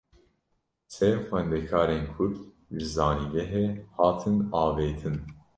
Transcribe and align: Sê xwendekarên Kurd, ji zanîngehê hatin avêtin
Sê 0.93 1.09
xwendekarên 1.25 2.03
Kurd, 2.13 2.37
ji 2.77 2.87
zanîngehê 2.95 3.65
hatin 3.97 4.37
avêtin 4.63 5.17